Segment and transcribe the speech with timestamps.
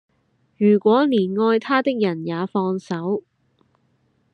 [0.57, 3.21] 如果連愛他的人也放手